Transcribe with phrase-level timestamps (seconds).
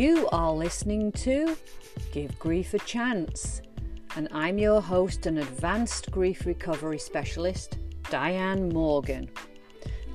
[0.00, 1.58] You are listening to
[2.10, 3.60] Give Grief a Chance,
[4.16, 7.76] and I'm your host and advanced grief recovery specialist,
[8.08, 9.28] Diane Morgan.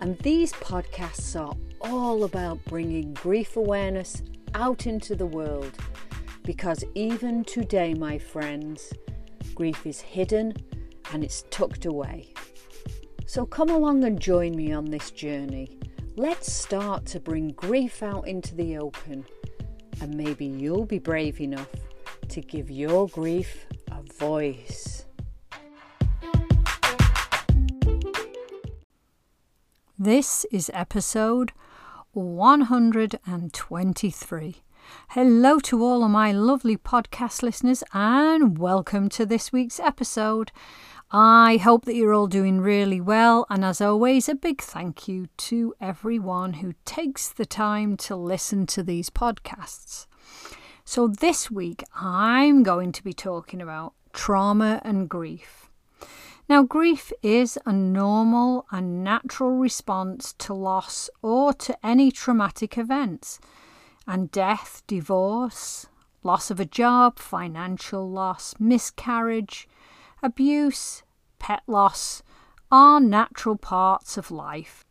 [0.01, 4.23] And these podcasts are all about bringing grief awareness
[4.55, 5.73] out into the world
[6.41, 8.91] because even today, my friends,
[9.53, 10.55] grief is hidden
[11.13, 12.33] and it's tucked away.
[13.27, 15.77] So come along and join me on this journey.
[16.17, 19.25] Let's start to bring grief out into the open,
[20.01, 21.69] and maybe you'll be brave enough
[22.29, 25.05] to give your grief a voice.
[29.97, 31.53] This is episode
[32.11, 34.55] 123.
[35.09, 40.51] Hello to all of my lovely podcast listeners, and welcome to this week's episode.
[41.11, 45.27] I hope that you're all doing really well, and as always, a big thank you
[45.37, 50.07] to everyone who takes the time to listen to these podcasts.
[50.83, 55.69] So, this week I'm going to be talking about trauma and grief.
[56.49, 63.39] Now, grief is a normal and natural response to loss or to any traumatic events,
[64.07, 65.85] and death, divorce,
[66.23, 69.67] loss of a job, financial loss, miscarriage,
[70.25, 71.03] abuse,
[71.37, 72.23] pet loss
[72.71, 74.83] are natural parts of life.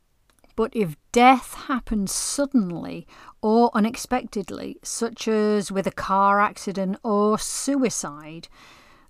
[0.57, 3.07] But if death happens suddenly
[3.43, 8.47] or unexpectedly, such as with a car accident or suicide,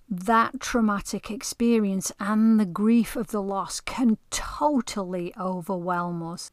[0.08, 6.50] that traumatic experience and the grief of the loss can totally overwhelm us.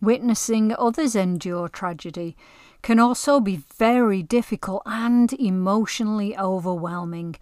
[0.00, 2.36] Witnessing others endure tragedy
[2.82, 7.34] can also be very difficult and emotionally overwhelming,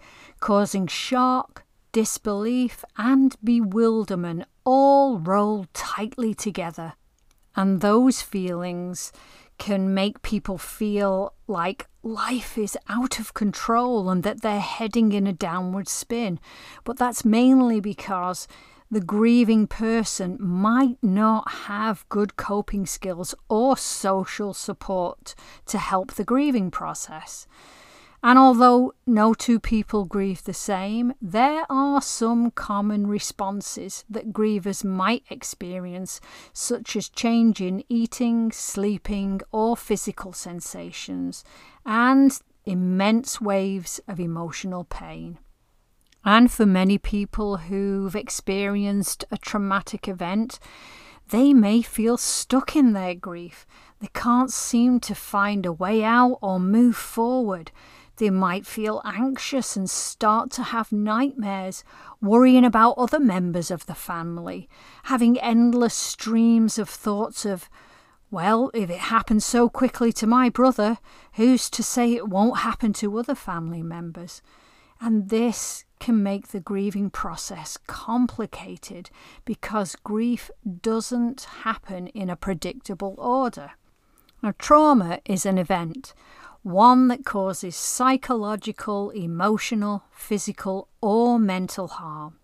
[0.45, 6.93] causing shock, disbelief, and bewilderment all rolled tightly together.
[7.55, 9.11] And those feelings
[9.57, 15.25] can make people feel like life is out of control and that they're heading in
[15.25, 16.39] a downward spin.
[16.83, 18.47] But that's mainly because
[18.91, 25.33] the grieving person might not have good coping skills or social support
[25.65, 27.47] to help the grieving process.
[28.25, 34.83] And although no two people grieve the same, there are some common responses that grievers
[34.83, 36.19] might experience,
[36.51, 41.43] such as change in eating, sleeping, or physical sensations,
[41.85, 45.37] and immense waves of emotional pain.
[46.23, 50.57] And for many people who've experienced a traumatic event,
[51.29, 53.67] they may feel stuck in their grief.
[53.99, 57.71] They can't seem to find a way out or move forward.
[58.17, 61.83] They might feel anxious and start to have nightmares,
[62.21, 64.69] worrying about other members of the family,
[65.03, 67.69] having endless streams of thoughts of,
[68.31, 70.97] well, if it happened so quickly to my brother,
[71.33, 74.41] who's to say it won't happen to other family members?
[75.01, 79.09] And this can make the grieving process complicated
[79.43, 80.49] because grief
[80.81, 83.71] doesn't happen in a predictable order.
[84.41, 86.13] Now, trauma is an event
[86.65, 92.39] one that causes psychological, emotional, physical, or mental harm.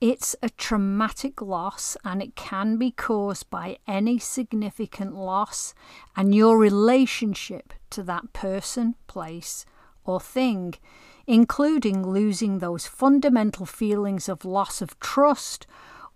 [0.00, 5.74] It's a traumatic loss and it can be caused by any significant loss
[6.14, 9.66] and your relationship to that person, place,
[10.04, 10.74] or thing,
[11.26, 15.66] including losing those fundamental feelings of loss of trust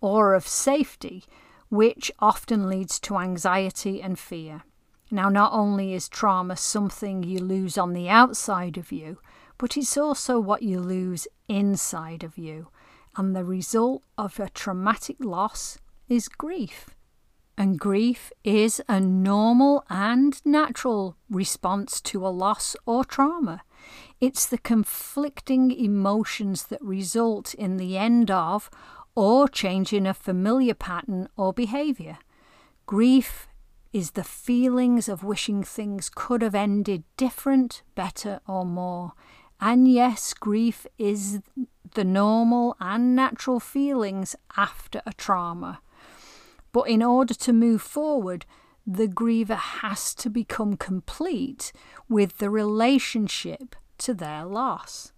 [0.00, 1.24] or of safety,
[1.70, 4.62] which often leads to anxiety and fear.
[5.14, 9.18] Now, not only is trauma something you lose on the outside of you,
[9.58, 12.68] but it's also what you lose inside of you.
[13.14, 15.76] And the result of a traumatic loss
[16.08, 16.88] is grief.
[17.58, 23.60] And grief is a normal and natural response to a loss or trauma.
[24.18, 28.70] It's the conflicting emotions that result in the end of
[29.14, 32.16] or change in a familiar pattern or behaviour.
[32.86, 33.46] Grief
[33.92, 39.12] is the feelings of wishing things could have ended different, better, or more.
[39.60, 41.40] And yes, grief is
[41.94, 45.80] the normal and natural feelings after a trauma.
[46.72, 48.46] But in order to move forward,
[48.86, 51.72] the griever has to become complete
[52.08, 55.12] with the relationship to their loss.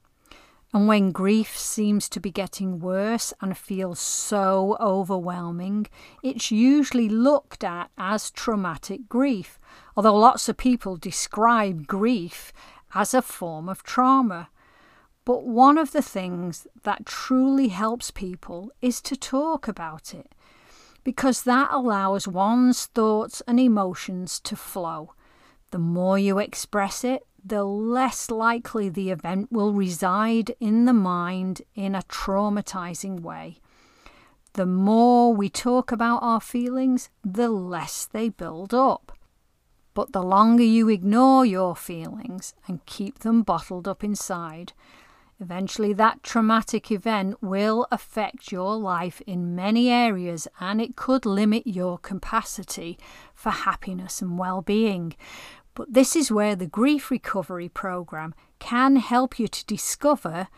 [0.74, 5.86] And when grief seems to be getting worse and feels so overwhelming,
[6.20, 9.60] it's usually looked at as traumatic grief,
[9.96, 12.52] although lots of people describe grief
[12.92, 14.48] as a form of trauma.
[15.24, 20.34] But one of the things that truly helps people is to talk about it,
[21.04, 25.14] because that allows one's thoughts and emotions to flow.
[25.70, 31.61] The more you express it, the less likely the event will reside in the mind
[31.75, 33.58] in a traumatizing way.
[34.55, 39.12] The more we talk about our feelings, the less they build up.
[39.93, 44.73] But the longer you ignore your feelings and keep them bottled up inside,
[45.38, 51.67] eventually that traumatic event will affect your life in many areas and it could limit
[51.67, 52.99] your capacity
[53.35, 55.14] for happiness and well being.
[55.74, 60.48] But this is where the Grief Recovery Program can help you to discover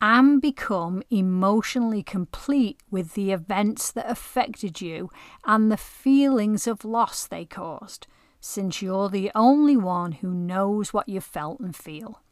[0.00, 5.10] and become emotionally complete with the events that affected you
[5.44, 8.06] and the feelings of loss they caused,
[8.40, 12.22] since you're the only one who knows what you felt and feel.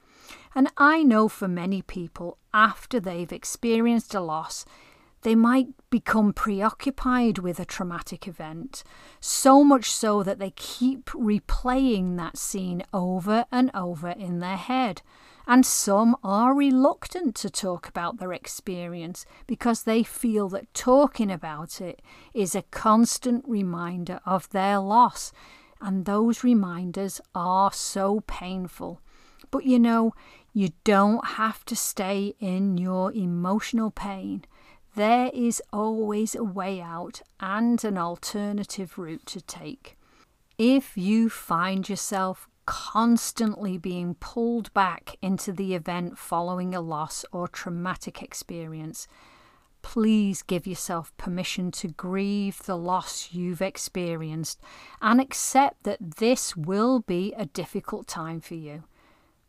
[0.55, 4.65] And I know for many people, after they've experienced a loss,
[5.23, 8.85] they might become preoccupied with a traumatic event,
[9.21, 15.03] so much so that they keep replaying that scene over and over in their head
[15.49, 21.81] and some are reluctant to talk about their experience because they feel that talking about
[21.81, 22.03] it
[22.35, 25.33] is a constant reminder of their loss,
[25.81, 29.01] and those reminders are so painful.
[29.51, 30.13] But you know,
[30.53, 34.45] you don't have to stay in your emotional pain.
[34.99, 39.97] There is always a way out and an alternative route to take.
[40.59, 47.47] If you find yourself constantly being pulled back into the event following a loss or
[47.47, 49.07] traumatic experience,
[49.83, 54.61] please give yourself permission to grieve the loss you've experienced
[55.01, 58.83] and accept that this will be a difficult time for you.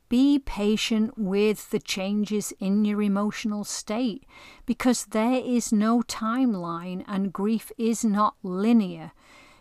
[0.09, 4.25] Be patient with the changes in your emotional state
[4.65, 9.11] because there is no timeline and grief is not linear.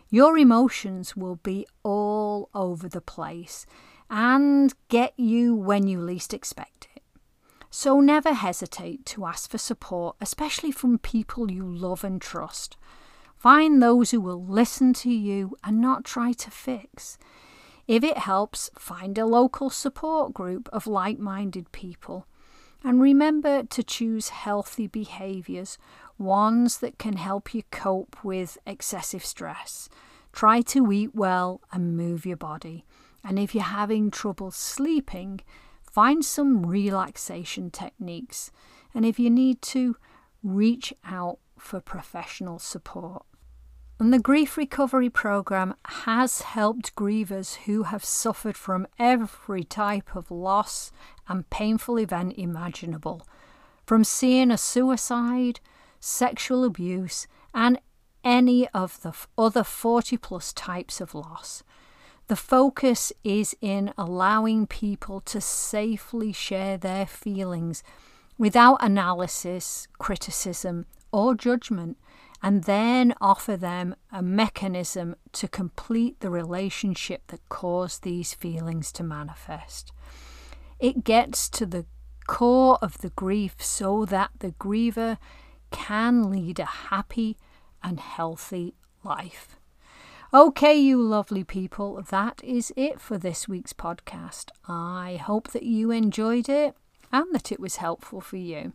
[0.09, 3.67] Your emotions will be all over the place
[4.09, 7.03] and get you when you least expect it.
[7.69, 12.75] So never hesitate to ask for support, especially from people you love and trust.
[13.37, 17.19] Find those who will listen to you and not try to fix.
[17.89, 22.27] If it helps, find a local support group of like minded people.
[22.83, 25.79] And remember to choose healthy behaviours
[26.19, 29.89] ones that can help you cope with excessive stress.
[30.31, 32.85] Try to eat well and move your body.
[33.23, 35.39] And if you're having trouble sleeping,
[35.81, 38.51] find some relaxation techniques.
[38.93, 39.97] And if you need to,
[40.43, 43.25] reach out for professional support.
[44.01, 50.31] And the Grief Recovery Programme has helped grievers who have suffered from every type of
[50.31, 50.93] loss
[51.27, 53.27] and painful event imaginable,
[53.85, 55.59] from seeing a suicide
[55.99, 57.77] sexual abuse, and
[58.23, 61.63] any of the other 40 plus types of loss.
[62.27, 67.83] The focus is in allowing people to safely share their feelings
[68.37, 71.97] without analysis, criticism, or judgment,
[72.41, 79.03] and then offer them a mechanism to complete the relationship that caused these feelings to
[79.03, 79.91] manifest.
[80.79, 81.85] It gets to the
[82.27, 85.17] core of the grief so that the griever
[85.71, 87.37] can lead a happy
[87.83, 89.57] and healthy life.
[90.33, 94.51] Okay, you lovely people, that is it for this week's podcast.
[94.67, 96.75] I hope that you enjoyed it
[97.11, 98.73] and that it was helpful for you.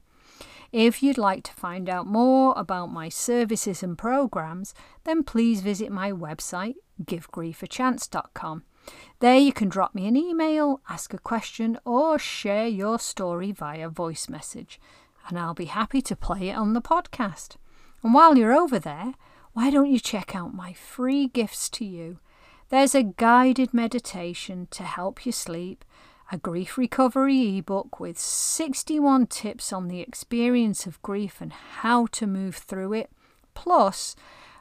[0.74, 5.92] If you'd like to find out more about my services and programs, then please visit
[5.92, 8.64] my website, givegriefachance.com.
[9.20, 13.88] There you can drop me an email, ask a question, or share your story via
[13.88, 14.80] voice message
[15.28, 17.56] and I'll be happy to play it on the podcast.
[18.02, 19.14] And while you're over there,
[19.52, 22.18] why don't you check out my free gifts to you?
[22.68, 25.84] There's a guided meditation to help you sleep,
[26.34, 32.26] a grief recovery ebook with 61 tips on the experience of grief and how to
[32.26, 33.08] move through it,
[33.54, 34.16] plus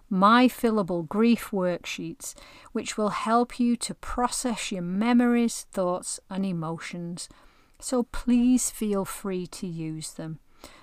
[0.08, 2.36] my fillable grief worksheets,
[2.74, 7.28] which will help you to process your memories, thoughts, and emotions.
[7.80, 10.38] So please feel free to use them.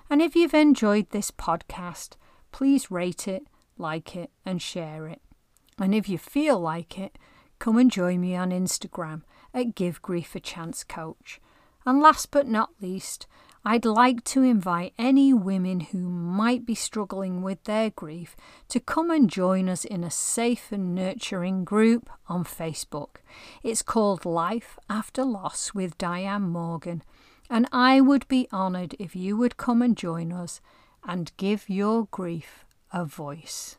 [0.09, 2.17] And if you've enjoyed this podcast,
[2.51, 5.21] please rate it, like it, and share it.
[5.79, 7.17] And if you feel like it,
[7.59, 9.21] come and join me on Instagram
[9.53, 11.39] at Give Grief a Chance Coach.
[11.85, 13.27] And last but not least,
[13.63, 18.35] I'd like to invite any women who might be struggling with their grief
[18.69, 23.17] to come and join us in a safe and nurturing group on Facebook.
[23.61, 27.03] It's called Life After Loss with Diane Morgan,
[27.51, 30.59] and I would be honoured if you would come and join us
[31.03, 33.77] and give your grief a voice.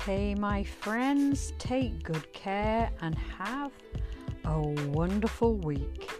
[0.00, 3.70] Okay, my friends, take good care and have
[4.46, 6.19] a wonderful week.